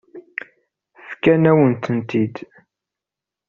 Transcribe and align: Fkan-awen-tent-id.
Fkan-awen-tent-id. 1.09 2.35